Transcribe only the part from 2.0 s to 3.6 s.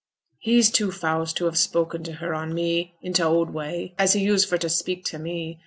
to her on me, in t' old